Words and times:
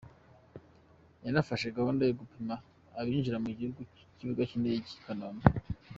Yanafashe 1.25 1.67
gahunda 1.77 2.01
yo 2.05 2.13
gupima 2.21 2.55
abinjira 2.99 3.37
mu 3.43 3.49
gihugu 3.57 3.81
ku 3.87 4.13
kibuga 4.17 4.41
cy’indege 4.49 4.87
i 4.97 5.01
Kanombe. 5.03 5.45